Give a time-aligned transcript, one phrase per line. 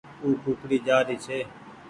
[0.21, 1.39] او ڪوڪڙي جآري ڇي